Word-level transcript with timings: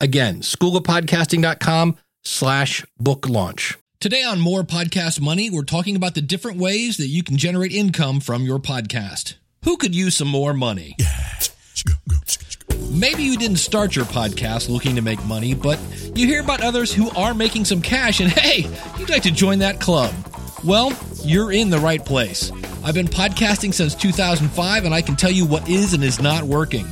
Again, 0.00 0.42
schoolofpodcasting.com 0.42 1.96
slash 2.24 2.84
book 2.98 3.28
launch. 3.28 3.76
Today 4.00 4.22
on 4.22 4.38
More 4.38 4.62
Podcast 4.62 5.20
Money, 5.20 5.50
we're 5.50 5.64
talking 5.64 5.96
about 5.96 6.14
the 6.14 6.22
different 6.22 6.58
ways 6.58 6.98
that 6.98 7.08
you 7.08 7.24
can 7.24 7.36
generate 7.36 7.72
income 7.72 8.20
from 8.20 8.42
your 8.42 8.60
podcast. 8.60 9.34
Who 9.64 9.76
could 9.76 9.96
use 9.96 10.16
some 10.16 10.28
more 10.28 10.54
money? 10.54 10.96
Maybe 12.92 13.24
you 13.24 13.36
didn't 13.36 13.56
start 13.56 13.96
your 13.96 14.04
podcast 14.04 14.68
looking 14.68 14.94
to 14.94 15.02
make 15.02 15.24
money, 15.24 15.52
but 15.54 15.80
you 16.14 16.28
hear 16.28 16.42
about 16.42 16.62
others 16.62 16.92
who 16.92 17.10
are 17.10 17.34
making 17.34 17.64
some 17.64 17.82
cash 17.82 18.20
and 18.20 18.30
hey, 18.38 18.70
you'd 18.98 19.10
like 19.10 19.24
to 19.24 19.32
join 19.32 19.58
that 19.58 19.80
club. 19.80 20.14
Well, 20.64 20.92
you're 21.24 21.50
in 21.50 21.70
the 21.70 21.78
right 21.78 22.04
place. 22.04 22.52
I've 22.84 22.94
been 22.94 23.08
podcasting 23.08 23.74
since 23.74 23.96
2005 23.96 24.84
and 24.84 24.94
I 24.94 25.02
can 25.02 25.16
tell 25.16 25.30
you 25.30 25.44
what 25.44 25.68
is 25.68 25.92
and 25.92 26.04
is 26.04 26.22
not 26.22 26.44
working. 26.44 26.86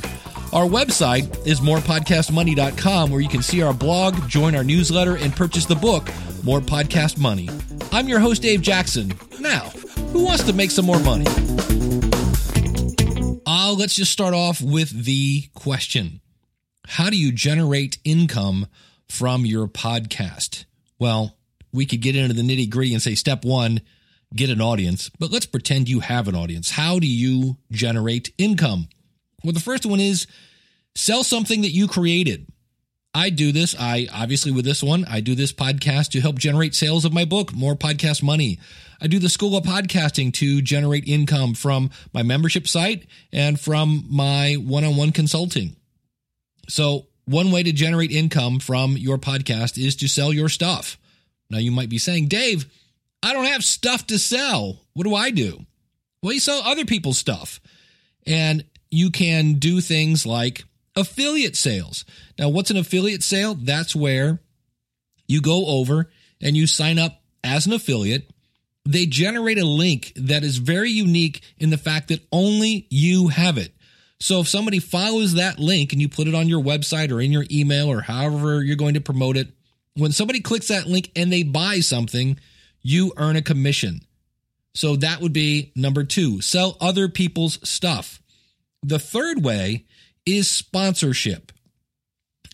Our 0.53 0.65
website 0.65 1.45
is 1.45 1.59
morepodcastmoney.com 1.59 3.11
where 3.11 3.19
you 3.19 3.27
can 3.27 3.41
see 3.41 3.61
our 3.61 3.73
blog, 3.73 4.27
join 4.29 4.55
our 4.55 4.63
newsletter, 4.63 5.17
and 5.17 5.35
purchase 5.35 5.65
the 5.65 5.75
book, 5.75 6.09
More 6.43 6.61
Podcast 6.61 7.19
Money. 7.19 7.49
I'm 7.91 8.07
your 8.07 8.19
host, 8.19 8.41
Dave 8.41 8.61
Jackson. 8.61 9.13
Now, 9.41 9.69
who 10.13 10.23
wants 10.23 10.43
to 10.45 10.53
make 10.53 10.71
some 10.71 10.85
more 10.85 10.99
money? 11.01 11.25
Uh, 13.45 13.73
let's 13.77 13.95
just 13.95 14.11
start 14.11 14.33
off 14.33 14.61
with 14.61 14.89
the 15.05 15.43
question 15.53 16.21
How 16.87 17.09
do 17.09 17.17
you 17.17 17.33
generate 17.33 17.97
income 18.05 18.67
from 19.09 19.45
your 19.45 19.67
podcast? 19.67 20.63
Well, 20.97 21.37
we 21.73 21.85
could 21.85 22.01
get 22.01 22.15
into 22.15 22.33
the 22.33 22.41
nitty 22.41 22.69
gritty 22.69 22.93
and 22.93 23.03
say 23.03 23.15
step 23.15 23.43
one, 23.43 23.81
get 24.33 24.49
an 24.49 24.61
audience, 24.61 25.11
but 25.19 25.29
let's 25.29 25.45
pretend 25.45 25.89
you 25.89 25.99
have 25.99 26.29
an 26.29 26.35
audience. 26.35 26.71
How 26.71 26.99
do 26.99 27.07
you 27.07 27.57
generate 27.69 28.33
income? 28.37 28.87
Well, 29.47 29.53
the 29.53 29.61
first 29.61 29.85
one 29.85 30.01
is 30.01 30.27
sell 30.93 31.23
something 31.23 31.61
that 31.61 31.71
you 31.71 31.87
created. 31.87 32.51
I 33.13 33.29
do 33.29 33.53
this. 33.53 33.77
I 33.79 34.09
obviously 34.11 34.51
with 34.51 34.65
this 34.65 34.83
one, 34.83 35.05
I 35.05 35.21
do 35.21 35.35
this 35.35 35.53
podcast 35.53 36.09
to 36.09 36.19
help 36.19 36.37
generate 36.37 36.75
sales 36.75 37.05
of 37.05 37.13
my 37.13 37.23
book, 37.23 37.53
More 37.53 37.73
Podcast 37.73 38.21
Money. 38.21 38.59
I 38.99 39.07
do 39.07 39.19
the 39.19 39.29
School 39.29 39.55
of 39.55 39.63
Podcasting 39.63 40.33
to 40.33 40.61
generate 40.61 41.07
income 41.07 41.53
from 41.53 41.91
my 42.11 42.23
membership 42.23 42.67
site 42.67 43.07
and 43.31 43.57
from 43.57 44.03
my 44.09 44.55
one-on-one 44.55 45.13
consulting. 45.13 45.77
So, 46.67 47.07
one 47.23 47.49
way 47.49 47.63
to 47.63 47.71
generate 47.71 48.11
income 48.11 48.59
from 48.59 48.97
your 48.97 49.17
podcast 49.17 49.81
is 49.81 49.95
to 49.95 50.09
sell 50.09 50.33
your 50.33 50.49
stuff. 50.49 50.97
Now, 51.49 51.59
you 51.59 51.71
might 51.71 51.87
be 51.87 51.99
saying, 51.99 52.27
Dave, 52.27 52.65
I 53.23 53.31
don't 53.31 53.45
have 53.45 53.63
stuff 53.63 54.07
to 54.07 54.19
sell. 54.19 54.81
What 54.91 55.05
do 55.05 55.15
I 55.15 55.31
do? 55.31 55.65
Well, 56.21 56.33
you 56.33 56.41
sell 56.41 56.61
other 56.65 56.83
people's 56.83 57.17
stuff. 57.17 57.61
And 58.25 58.65
you 58.89 59.11
can 59.11 59.53
do 59.53 59.81
things 59.81 60.25
like 60.25 60.63
affiliate 60.95 61.55
sales. 61.55 62.05
Now, 62.37 62.49
what's 62.49 62.71
an 62.71 62.77
affiliate 62.77 63.23
sale? 63.23 63.55
That's 63.55 63.95
where 63.95 64.39
you 65.27 65.41
go 65.41 65.65
over 65.67 66.09
and 66.41 66.55
you 66.55 66.67
sign 66.67 66.99
up 66.99 67.21
as 67.43 67.65
an 67.65 67.73
affiliate. 67.73 68.29
They 68.85 69.05
generate 69.05 69.59
a 69.59 69.65
link 69.65 70.13
that 70.15 70.43
is 70.43 70.57
very 70.57 70.89
unique 70.89 71.41
in 71.57 71.69
the 71.69 71.77
fact 71.77 72.07
that 72.07 72.25
only 72.31 72.87
you 72.89 73.27
have 73.27 73.57
it. 73.57 73.73
So 74.19 74.39
if 74.39 74.47
somebody 74.47 74.79
follows 74.79 75.33
that 75.33 75.59
link 75.59 75.93
and 75.93 76.01
you 76.01 76.09
put 76.09 76.27
it 76.27 76.33
on 76.33 76.47
your 76.47 76.63
website 76.63 77.11
or 77.11 77.21
in 77.21 77.31
your 77.31 77.45
email 77.51 77.91
or 77.91 78.01
however 78.01 78.63
you're 78.63 78.75
going 78.75 78.95
to 78.95 79.01
promote 79.01 79.37
it, 79.37 79.49
when 79.95 80.11
somebody 80.11 80.39
clicks 80.39 80.69
that 80.69 80.87
link 80.87 81.11
and 81.15 81.31
they 81.31 81.43
buy 81.43 81.81
something, 81.81 82.39
you 82.81 83.13
earn 83.17 83.35
a 83.35 83.41
commission. 83.41 84.01
So 84.73 84.95
that 84.97 85.21
would 85.21 85.33
be 85.33 85.71
number 85.75 86.03
two 86.03 86.41
sell 86.41 86.77
other 86.79 87.09
people's 87.09 87.59
stuff. 87.67 88.21
The 88.83 88.99
third 88.99 89.43
way 89.43 89.85
is 90.25 90.49
sponsorship. 90.49 91.51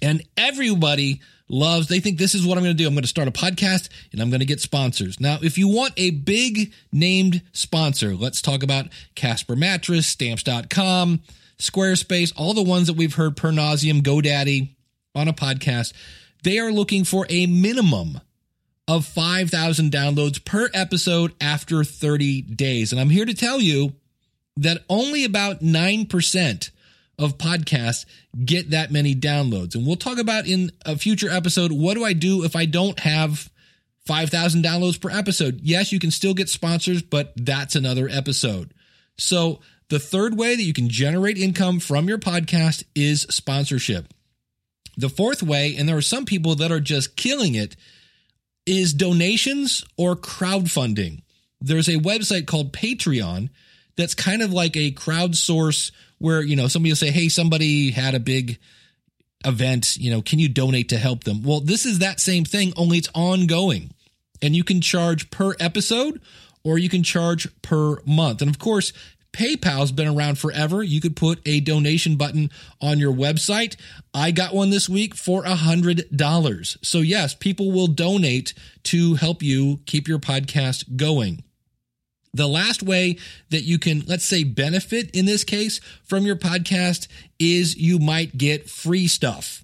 And 0.01 0.21
everybody 0.35 1.21
loves, 1.47 1.87
they 1.87 1.99
think 1.99 2.17
this 2.17 2.35
is 2.35 2.45
what 2.45 2.57
I'm 2.57 2.63
going 2.63 2.75
to 2.75 2.83
do. 2.83 2.87
I'm 2.87 2.93
going 2.93 3.03
to 3.03 3.07
start 3.07 3.27
a 3.27 3.31
podcast 3.31 3.89
and 4.11 4.21
I'm 4.21 4.29
going 4.29 4.41
to 4.41 4.45
get 4.45 4.59
sponsors. 4.59 5.19
Now, 5.19 5.39
if 5.41 5.57
you 5.57 5.67
want 5.67 5.93
a 5.97 6.11
big 6.11 6.73
named 6.91 7.41
sponsor, 7.51 8.15
let's 8.15 8.41
talk 8.41 8.63
about 8.63 8.87
Casper 9.15 9.55
Mattress, 9.55 10.07
Stamps.com, 10.07 11.21
Squarespace, 11.57 12.33
all 12.35 12.53
the 12.53 12.63
ones 12.63 12.87
that 12.87 12.97
we've 12.97 13.15
heard 13.15 13.37
per 13.37 13.51
nauseum, 13.51 14.01
GoDaddy 14.01 14.75
on 15.15 15.27
a 15.27 15.33
podcast. 15.33 15.93
They 16.43 16.59
are 16.59 16.71
looking 16.71 17.05
for 17.05 17.25
a 17.29 17.45
minimum 17.45 18.19
of 18.87 19.05
5,000 19.05 19.91
downloads 19.91 20.43
per 20.43 20.69
episode 20.73 21.33
after 21.39 21.83
30 21.83 22.41
days. 22.41 22.91
And 22.91 22.99
I'm 22.99 23.09
here 23.09 23.25
to 23.25 23.33
tell 23.33 23.61
you 23.61 23.93
that 24.57 24.83
only 24.89 25.23
about 25.23 25.61
9% 25.61 26.69
of 27.19 27.37
podcasts 27.37 28.05
get 28.43 28.71
that 28.71 28.91
many 28.91 29.15
downloads. 29.15 29.75
And 29.75 29.85
we'll 29.85 29.95
talk 29.95 30.17
about 30.17 30.47
in 30.47 30.71
a 30.85 30.97
future 30.97 31.29
episode 31.29 31.71
what 31.71 31.95
do 31.95 32.03
I 32.03 32.13
do 32.13 32.43
if 32.43 32.55
I 32.55 32.65
don't 32.65 32.99
have 32.99 33.49
5,000 34.05 34.63
downloads 34.63 34.99
per 34.99 35.09
episode? 35.09 35.61
Yes, 35.61 35.91
you 35.91 35.99
can 35.99 36.11
still 36.11 36.33
get 36.33 36.49
sponsors, 36.49 37.01
but 37.01 37.33
that's 37.35 37.75
another 37.75 38.09
episode. 38.09 38.73
So, 39.17 39.59
the 39.89 39.99
third 39.99 40.37
way 40.37 40.55
that 40.55 40.63
you 40.63 40.73
can 40.73 40.89
generate 40.89 41.37
income 41.37 41.79
from 41.79 42.07
your 42.07 42.17
podcast 42.17 42.83
is 42.95 43.27
sponsorship. 43.29 44.11
The 44.97 45.09
fourth 45.09 45.43
way, 45.43 45.75
and 45.77 45.87
there 45.87 45.97
are 45.97 46.01
some 46.01 46.25
people 46.25 46.55
that 46.55 46.71
are 46.71 46.79
just 46.79 47.15
killing 47.15 47.53
it, 47.53 47.75
is 48.65 48.93
donations 48.93 49.83
or 49.97 50.15
crowdfunding. 50.15 51.21
There's 51.61 51.89
a 51.89 51.97
website 51.97 52.47
called 52.47 52.73
Patreon 52.73 53.49
that's 53.95 54.15
kind 54.15 54.41
of 54.41 54.51
like 54.51 54.75
a 54.75 54.91
crowdsource 54.91 55.91
where, 56.19 56.41
you 56.41 56.55
know, 56.55 56.67
somebody 56.67 56.91
will 56.91 56.97
say, 56.97 57.11
Hey, 57.11 57.29
somebody 57.29 57.91
had 57.91 58.15
a 58.15 58.19
big 58.19 58.59
event, 59.45 59.97
you 59.97 60.11
know, 60.11 60.21
can 60.21 60.39
you 60.39 60.49
donate 60.49 60.89
to 60.89 60.97
help 60.97 61.23
them? 61.23 61.43
Well, 61.43 61.59
this 61.59 61.85
is 61.85 61.99
that 61.99 62.19
same 62.19 62.45
thing, 62.45 62.73
only 62.77 62.97
it's 62.97 63.09
ongoing. 63.13 63.91
And 64.41 64.55
you 64.55 64.63
can 64.63 64.81
charge 64.81 65.31
per 65.31 65.55
episode 65.59 66.21
or 66.63 66.77
you 66.77 66.89
can 66.89 67.03
charge 67.03 67.47
per 67.61 68.01
month. 68.05 68.41
And 68.41 68.49
of 68.49 68.59
course, 68.59 68.93
PayPal's 69.33 69.91
been 69.91 70.07
around 70.07 70.37
forever. 70.37 70.83
You 70.83 71.01
could 71.01 71.15
put 71.15 71.41
a 71.45 71.59
donation 71.59 72.17
button 72.17 72.51
on 72.81 72.99
your 72.99 73.13
website. 73.13 73.75
I 74.13 74.31
got 74.31 74.53
one 74.53 74.69
this 74.69 74.87
week 74.87 75.15
for 75.15 75.43
a 75.43 75.55
hundred 75.55 76.05
dollars. 76.15 76.77
So 76.83 76.99
yes, 76.99 77.33
people 77.33 77.71
will 77.71 77.87
donate 77.87 78.53
to 78.83 79.15
help 79.15 79.41
you 79.41 79.79
keep 79.85 80.07
your 80.07 80.19
podcast 80.19 80.95
going. 80.95 81.43
The 82.33 82.47
last 82.47 82.81
way 82.81 83.17
that 83.49 83.61
you 83.61 83.77
can, 83.77 84.03
let's 84.07 84.25
say, 84.25 84.43
benefit 84.43 85.15
in 85.15 85.25
this 85.25 85.43
case 85.43 85.79
from 86.03 86.25
your 86.25 86.35
podcast 86.35 87.07
is 87.39 87.77
you 87.77 87.99
might 87.99 88.37
get 88.37 88.69
free 88.69 89.07
stuff. 89.07 89.63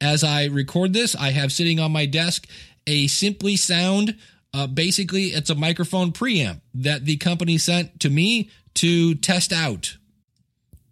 As 0.00 0.22
I 0.22 0.44
record 0.46 0.92
this, 0.92 1.16
I 1.16 1.30
have 1.30 1.50
sitting 1.50 1.80
on 1.80 1.92
my 1.92 2.04
desk 2.04 2.46
a 2.86 3.06
Simply 3.06 3.56
Sound. 3.56 4.18
Uh, 4.52 4.66
basically, 4.66 5.28
it's 5.28 5.48
a 5.48 5.54
microphone 5.54 6.12
preamp 6.12 6.60
that 6.74 7.06
the 7.06 7.16
company 7.16 7.56
sent 7.56 8.00
to 8.00 8.10
me 8.10 8.50
to 8.74 9.14
test 9.14 9.52
out. 9.52 9.96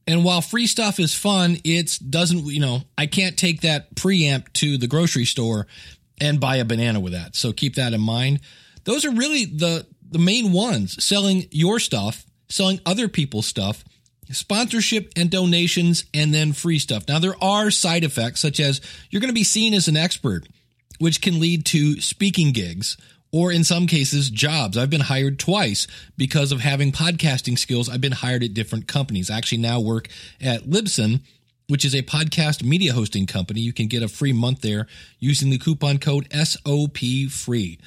And 0.07 0.25
while 0.25 0.41
free 0.41 0.67
stuff 0.67 0.99
is 0.99 1.15
fun, 1.15 1.59
it 1.63 1.99
doesn't, 2.09 2.47
you 2.47 2.61
know, 2.61 2.83
I 2.97 3.07
can't 3.07 3.37
take 3.37 3.61
that 3.61 3.95
preamp 3.95 4.53
to 4.55 4.79
the 4.79 4.89
grocery 4.89 5.27
store 5.27 5.67
and 6.21 6.41
buy 6.41 6.57
a 6.57 6.65
banana 6.65 7.01
with 7.01 7.13
that. 7.13 7.37
So 7.37 7.53
keep 7.53 7.77
that 7.77 7.93
in 7.93 8.01
mind. 8.01 8.41
Those 8.85 9.05
are 9.05 9.13
really 9.13 9.45
the 9.45 9.87
the 10.13 10.19
main 10.19 10.53
ones 10.53 11.03
selling 11.03 11.47
your 11.51 11.79
stuff, 11.79 12.25
selling 12.49 12.81
other 12.87 13.09
people's 13.09 13.47
stuff, 13.47 13.85
sponsorship 14.31 15.13
and 15.17 15.31
donations, 15.31 16.05
and 16.15 16.33
then 16.33 16.53
free 16.53 16.79
stuff. 16.79 17.07
Now, 17.09 17.19
there 17.19 17.43
are 17.43 17.71
side 17.71 18.05
effects, 18.05 18.41
such 18.41 18.61
as 18.61 18.81
you're 19.11 19.21
going 19.21 19.29
to 19.29 19.35
be 19.35 19.45
seen 19.45 19.75
as 19.75 19.89
an 19.89 19.97
expert, 19.97 20.49
which 20.99 21.21
can 21.21 21.41
lead 21.41 21.67
to 21.67 22.01
speaking 22.01 22.53
gigs 22.53 22.97
or 23.33 23.51
in 23.51 23.65
some 23.65 23.87
cases, 23.87 24.29
jobs. 24.29 24.77
I've 24.77 24.91
been 24.91 25.01
hired 25.01 25.39
twice 25.39 25.87
because 26.19 26.53
of 26.53 26.61
having 26.61 26.93
podcasting 26.93 27.59
skills. 27.59 27.89
I've 27.89 28.01
been 28.01 28.13
hired 28.13 28.45
at 28.45 28.55
different 28.55 28.87
companies. 28.87 29.31
I 29.31 29.39
actually 29.39 29.59
now 29.59 29.81
work 29.81 30.09
at 30.41 30.65
Libsyn, 30.65 31.23
which 31.67 31.85
is 31.85 31.95
a 31.95 32.03
podcast 32.03 32.63
media 32.63 32.93
hosting 32.93 33.27
company. 33.27 33.61
You 33.61 33.73
can 33.73 33.87
get 33.87 34.03
a 34.03 34.09
free 34.09 34.35
month 34.35 34.61
there 34.61 34.87
using 35.19 35.49
the 35.49 35.59
coupon 35.59 35.99
code 35.99 36.29
SOP 36.31 36.99
free. 37.31 37.79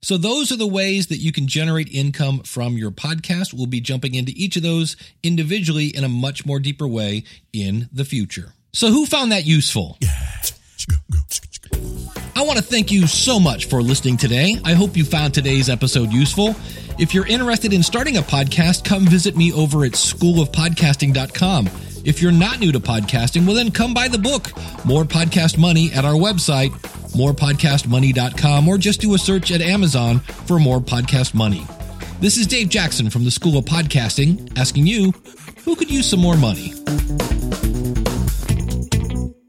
So 0.00 0.16
those 0.16 0.52
are 0.52 0.56
the 0.56 0.66
ways 0.66 1.08
that 1.08 1.18
you 1.18 1.32
can 1.32 1.48
generate 1.48 1.88
income 1.92 2.40
from 2.40 2.76
your 2.76 2.90
podcast. 2.90 3.52
We'll 3.52 3.66
be 3.66 3.80
jumping 3.80 4.14
into 4.14 4.32
each 4.36 4.56
of 4.56 4.62
those 4.62 4.96
individually 5.22 5.86
in 5.86 6.04
a 6.04 6.08
much 6.08 6.46
more 6.46 6.60
deeper 6.60 6.86
way 6.86 7.24
in 7.52 7.88
the 7.92 8.04
future. 8.04 8.54
So 8.72 8.88
who 8.88 9.06
found 9.06 9.32
that 9.32 9.44
useful? 9.44 9.98
I 12.36 12.42
want 12.42 12.58
to 12.58 12.64
thank 12.64 12.92
you 12.92 13.08
so 13.08 13.40
much 13.40 13.64
for 13.64 13.82
listening 13.82 14.16
today. 14.16 14.58
I 14.64 14.74
hope 14.74 14.96
you 14.96 15.04
found 15.04 15.34
today's 15.34 15.68
episode 15.68 16.12
useful. 16.12 16.54
If 16.98 17.12
you're 17.12 17.26
interested 17.26 17.72
in 17.72 17.82
starting 17.82 18.16
a 18.16 18.22
podcast, 18.22 18.84
come 18.84 19.04
visit 19.06 19.36
me 19.36 19.52
over 19.52 19.84
at 19.84 19.92
schoolofpodcasting.com. 19.92 21.66
If 22.04 22.22
you're 22.22 22.32
not 22.32 22.60
new 22.60 22.70
to 22.70 22.80
podcasting, 22.80 23.44
well, 23.44 23.56
then 23.56 23.72
come 23.72 23.92
buy 23.92 24.06
the 24.06 24.18
book, 24.18 24.52
More 24.84 25.02
Podcast 25.04 25.58
Money, 25.58 25.92
at 25.92 26.04
our 26.04 26.14
website, 26.14 26.70
morepodcastmoney.com, 27.12 28.68
or 28.68 28.78
just 28.78 29.00
do 29.00 29.14
a 29.14 29.18
search 29.18 29.50
at 29.52 29.60
Amazon 29.60 30.20
for 30.20 30.58
More 30.58 30.80
Podcast 30.80 31.34
Money. 31.34 31.66
This 32.20 32.36
is 32.36 32.46
Dave 32.46 32.68
Jackson 32.68 33.10
from 33.10 33.24
the 33.24 33.30
School 33.30 33.58
of 33.58 33.64
Podcasting 33.64 34.56
asking 34.58 34.86
you, 34.86 35.12
who 35.64 35.76
could 35.76 35.90
use 35.90 36.08
some 36.08 36.20
more 36.20 36.36
money? 36.36 36.72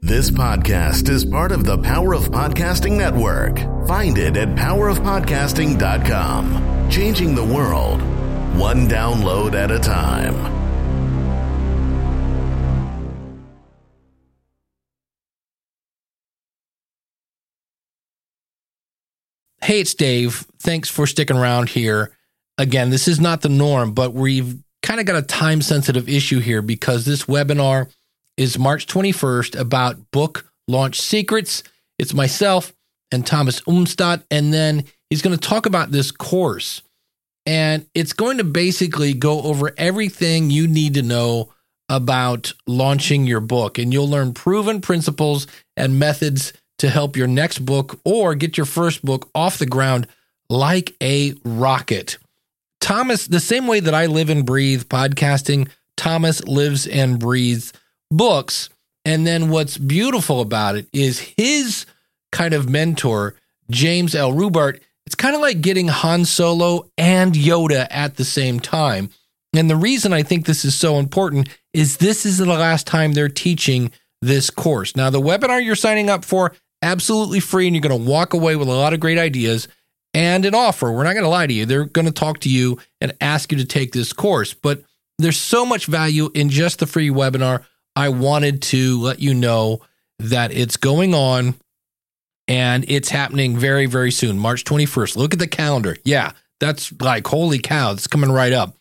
This 0.02 0.30
podcast 0.30 1.08
is 1.08 1.24
part 1.24 1.52
of 1.52 1.64
the 1.64 1.78
Power 1.78 2.14
of 2.14 2.24
Podcasting 2.24 2.96
Network. 2.96 3.58
Find 3.86 4.18
it 4.18 4.36
at 4.36 4.48
powerofpodcasting.com. 4.56 6.90
Changing 6.90 7.36
the 7.36 7.44
world, 7.44 8.00
one 8.58 8.88
download 8.88 9.54
at 9.54 9.70
a 9.70 9.78
time. 9.78 10.59
Hey, 19.62 19.80
it's 19.80 19.92
Dave. 19.92 20.46
Thanks 20.60 20.88
for 20.88 21.06
sticking 21.06 21.36
around 21.36 21.68
here. 21.68 22.12
Again, 22.56 22.88
this 22.88 23.06
is 23.06 23.20
not 23.20 23.42
the 23.42 23.50
norm, 23.50 23.92
but 23.92 24.14
we've 24.14 24.58
kind 24.82 25.00
of 25.00 25.06
got 25.06 25.16
a 25.16 25.22
time 25.22 25.60
sensitive 25.60 26.08
issue 26.08 26.40
here 26.40 26.62
because 26.62 27.04
this 27.04 27.24
webinar 27.24 27.92
is 28.38 28.58
March 28.58 28.86
21st 28.86 29.58
about 29.58 30.10
book 30.12 30.50
launch 30.66 30.98
secrets. 31.00 31.62
It's 31.98 32.14
myself 32.14 32.72
and 33.12 33.26
Thomas 33.26 33.60
Umstattd, 33.62 34.22
and 34.30 34.52
then 34.52 34.84
he's 35.10 35.20
going 35.20 35.36
to 35.36 35.48
talk 35.48 35.66
about 35.66 35.90
this 35.90 36.10
course. 36.10 36.80
And 37.44 37.86
it's 37.94 38.14
going 38.14 38.38
to 38.38 38.44
basically 38.44 39.12
go 39.12 39.42
over 39.42 39.72
everything 39.76 40.50
you 40.50 40.68
need 40.68 40.94
to 40.94 41.02
know 41.02 41.52
about 41.90 42.54
launching 42.66 43.26
your 43.26 43.40
book. 43.40 43.78
And 43.78 43.92
you'll 43.92 44.08
learn 44.08 44.32
proven 44.32 44.80
principles 44.80 45.46
and 45.76 45.98
methods 45.98 46.54
to 46.80 46.88
help 46.88 47.14
your 47.14 47.26
next 47.26 47.58
book 47.58 48.00
or 48.04 48.34
get 48.34 48.56
your 48.56 48.64
first 48.64 49.04
book 49.04 49.28
off 49.34 49.58
the 49.58 49.66
ground 49.66 50.06
like 50.48 50.96
a 51.02 51.34
rocket. 51.44 52.16
Thomas, 52.80 53.26
the 53.26 53.38
same 53.38 53.66
way 53.66 53.80
that 53.80 53.94
I 53.94 54.06
live 54.06 54.30
and 54.30 54.46
breathe 54.46 54.84
podcasting, 54.84 55.68
Thomas 55.98 56.42
lives 56.44 56.86
and 56.86 57.18
breathes 57.18 57.74
books. 58.10 58.70
And 59.04 59.26
then 59.26 59.50
what's 59.50 59.76
beautiful 59.76 60.40
about 60.40 60.76
it 60.76 60.88
is 60.90 61.18
his 61.36 61.84
kind 62.32 62.54
of 62.54 62.70
mentor, 62.70 63.34
James 63.70 64.14
L. 64.14 64.32
Rubart. 64.32 64.80
It's 65.04 65.14
kind 65.14 65.34
of 65.34 65.42
like 65.42 65.60
getting 65.60 65.88
Han 65.88 66.24
Solo 66.24 66.90
and 66.96 67.34
Yoda 67.34 67.86
at 67.90 68.16
the 68.16 68.24
same 68.24 68.58
time. 68.58 69.10
And 69.52 69.68
the 69.68 69.76
reason 69.76 70.14
I 70.14 70.22
think 70.22 70.46
this 70.46 70.64
is 70.64 70.74
so 70.74 70.98
important 70.98 71.50
is 71.74 71.98
this 71.98 72.24
is 72.24 72.38
the 72.38 72.46
last 72.46 72.86
time 72.86 73.12
they're 73.12 73.28
teaching 73.28 73.90
this 74.22 74.48
course. 74.48 74.96
Now, 74.96 75.10
the 75.10 75.20
webinar 75.20 75.62
you're 75.62 75.74
signing 75.74 76.08
up 76.08 76.24
for 76.24 76.54
absolutely 76.82 77.40
free 77.40 77.66
and 77.66 77.74
you're 77.76 77.82
going 77.82 78.04
to 78.04 78.10
walk 78.10 78.34
away 78.34 78.56
with 78.56 78.68
a 78.68 78.72
lot 78.72 78.92
of 78.92 79.00
great 79.00 79.18
ideas 79.18 79.68
and 80.14 80.44
an 80.44 80.54
offer. 80.54 80.90
We're 80.90 81.04
not 81.04 81.12
going 81.12 81.24
to 81.24 81.28
lie 81.28 81.46
to 81.46 81.52
you. 81.52 81.66
They're 81.66 81.84
going 81.84 82.06
to 82.06 82.12
talk 82.12 82.40
to 82.40 82.48
you 82.48 82.78
and 83.00 83.12
ask 83.20 83.52
you 83.52 83.58
to 83.58 83.64
take 83.64 83.92
this 83.92 84.12
course. 84.12 84.54
But 84.54 84.82
there's 85.18 85.38
so 85.38 85.64
much 85.66 85.86
value 85.86 86.30
in 86.34 86.48
just 86.48 86.78
the 86.78 86.86
free 86.86 87.10
webinar. 87.10 87.64
I 87.94 88.08
wanted 88.08 88.62
to 88.62 89.00
let 89.00 89.20
you 89.20 89.34
know 89.34 89.80
that 90.18 90.52
it's 90.52 90.76
going 90.76 91.14
on 91.14 91.54
and 92.48 92.84
it's 92.88 93.10
happening 93.10 93.56
very, 93.56 93.86
very 93.86 94.10
soon, 94.10 94.38
March 94.38 94.64
21st. 94.64 95.16
Look 95.16 95.32
at 95.32 95.38
the 95.38 95.46
calendar. 95.46 95.96
Yeah, 96.04 96.32
that's 96.58 96.92
like, 97.00 97.26
holy 97.26 97.58
cow, 97.58 97.92
it's 97.92 98.06
coming 98.06 98.30
right 98.30 98.52
up. 98.52 98.76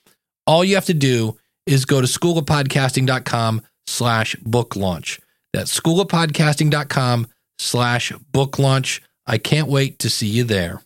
All 0.48 0.64
you 0.64 0.76
have 0.76 0.86
to 0.86 0.94
do 0.94 1.38
is 1.66 1.86
go 1.86 2.02
to 2.02 2.08
schoolofpodcasting.com 2.08 3.62
slash 3.86 4.36
book 4.38 4.76
launch. 4.76 5.20
That's 5.54 5.78
schoolofpodcasting.com 5.80 7.28
slash 7.60 8.12
book 8.32 8.58
launch. 8.58 9.02
I 9.28 9.38
can't 9.38 9.68
wait 9.68 10.00
to 10.00 10.10
see 10.10 10.28
you 10.28 10.44
there. 10.44 10.78